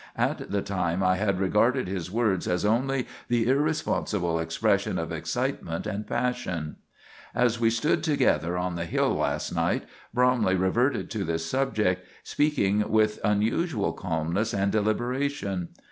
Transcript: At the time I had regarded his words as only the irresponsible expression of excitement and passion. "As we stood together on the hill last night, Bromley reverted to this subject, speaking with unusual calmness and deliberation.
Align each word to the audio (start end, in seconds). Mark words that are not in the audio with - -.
At 0.17 0.49
the 0.49 0.63
time 0.63 1.03
I 1.03 1.17
had 1.17 1.39
regarded 1.39 1.87
his 1.87 2.09
words 2.09 2.47
as 2.47 2.65
only 2.65 3.05
the 3.27 3.47
irresponsible 3.47 4.39
expression 4.39 4.97
of 4.97 5.11
excitement 5.11 5.85
and 5.85 6.07
passion. 6.07 6.77
"As 7.35 7.59
we 7.59 7.69
stood 7.69 8.01
together 8.01 8.57
on 8.57 8.73
the 8.73 8.85
hill 8.85 9.13
last 9.13 9.53
night, 9.53 9.83
Bromley 10.11 10.55
reverted 10.55 11.11
to 11.11 11.23
this 11.23 11.45
subject, 11.45 12.07
speaking 12.23 12.89
with 12.89 13.19
unusual 13.23 13.93
calmness 13.93 14.55
and 14.55 14.71
deliberation. 14.71 15.69